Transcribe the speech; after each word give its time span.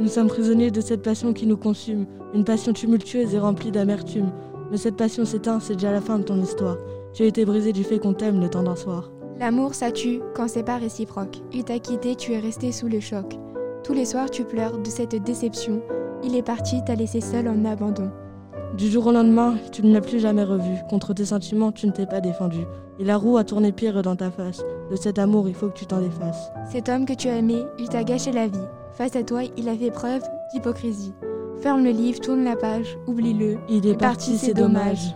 Nous 0.00 0.08
sommes 0.08 0.28
prisonniers 0.28 0.70
de 0.70 0.80
cette 0.80 1.02
passion 1.02 1.34
qui 1.34 1.46
nous 1.46 1.58
consume, 1.58 2.06
une 2.32 2.44
passion 2.44 2.72
tumultueuse 2.72 3.34
et 3.34 3.38
remplie 3.38 3.70
d'amertume. 3.70 4.32
Mais 4.70 4.78
cette 4.78 4.96
passion 4.96 5.26
s'éteint, 5.26 5.60
c'est 5.60 5.74
déjà 5.74 5.92
la 5.92 6.00
fin 6.00 6.18
de 6.18 6.24
ton 6.24 6.40
histoire. 6.40 6.78
Tu 7.12 7.22
as 7.22 7.26
été 7.26 7.44
brisé 7.44 7.74
du 7.74 7.84
fait 7.84 7.98
qu'on 7.98 8.14
t'aime 8.14 8.40
le 8.40 8.48
temps 8.48 8.62
d'un 8.62 8.76
soir. 8.76 9.10
L'amour, 9.38 9.74
ça 9.74 9.90
tue 9.90 10.20
quand 10.34 10.48
c'est 10.48 10.62
pas 10.62 10.78
réciproque. 10.78 11.42
Il 11.52 11.64
t'a 11.64 11.78
quitté, 11.78 12.16
tu 12.16 12.32
es 12.32 12.38
resté 12.38 12.72
sous 12.72 12.88
le 12.88 12.98
choc. 12.98 13.38
Tous 13.84 13.92
les 13.92 14.06
soirs, 14.06 14.30
tu 14.30 14.44
pleures 14.44 14.78
de 14.78 14.88
cette 14.88 15.22
déception. 15.22 15.82
Il 16.24 16.34
est 16.34 16.42
parti, 16.42 16.82
t'a 16.82 16.94
laissé 16.94 17.20
seul 17.20 17.46
en 17.46 17.66
abandon. 17.66 18.10
Du 18.78 18.88
jour 18.88 19.06
au 19.06 19.12
lendemain, 19.12 19.56
tu 19.70 19.82
ne 19.82 19.92
l'as 19.92 20.00
plus 20.00 20.20
jamais 20.20 20.44
revu. 20.44 20.76
Contre 20.88 21.12
tes 21.12 21.26
sentiments, 21.26 21.72
tu 21.72 21.86
ne 21.86 21.92
t'es 21.92 22.06
pas 22.06 22.20
défendu. 22.20 22.60
Et 22.98 23.04
la 23.04 23.18
roue 23.18 23.36
a 23.36 23.44
tourné 23.44 23.70
pire 23.70 24.00
dans 24.00 24.16
ta 24.16 24.30
face. 24.30 24.62
De 24.90 24.96
cet 24.96 25.18
amour, 25.18 25.46
il 25.46 25.54
faut 25.54 25.68
que 25.68 25.78
tu 25.78 25.84
t'en 25.84 26.00
défasses. 26.00 26.50
Cet 26.72 26.88
homme 26.88 27.04
que 27.04 27.12
tu 27.12 27.28
as 27.28 27.36
aimé, 27.36 27.64
il 27.78 27.90
t'a 27.90 28.02
gâché 28.02 28.32
la 28.32 28.46
vie. 28.46 28.58
Face 28.94 29.16
à 29.16 29.22
toi, 29.22 29.42
il 29.56 29.68
a 29.68 29.76
fait 29.76 29.90
preuve 29.90 30.22
d'hypocrisie. 30.52 31.14
Ferme 31.62 31.84
le 31.84 31.90
livre, 31.90 32.20
tourne 32.20 32.44
la 32.44 32.56
page, 32.56 32.98
oublie-le. 33.06 33.58
Il 33.68 33.86
est 33.86 33.98
parti, 33.98 34.38
c'est 34.38 34.54
dommage. 34.54 35.14